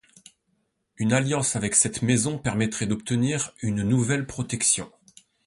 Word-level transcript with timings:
Une 0.97 1.13
alliance 1.13 1.55
avec 1.55 1.75
cette 1.75 2.01
maison 2.01 2.39
permettrait 2.39 2.87
d'obtenir 2.87 3.53
une 3.61 3.83
nouvelle 3.83 4.25
protection. 4.25 4.91